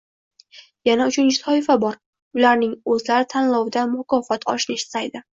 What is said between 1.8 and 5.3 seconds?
bor, ularning oʻzlari tanlovda mukofot olishni istaydi.